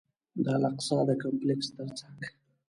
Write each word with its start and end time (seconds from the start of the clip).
د 0.43 0.45
الاقصی 0.57 0.97
د 1.09 1.11
کمپلکس 1.21 1.67
تر 1.75 1.87
څنګ. 1.99 2.19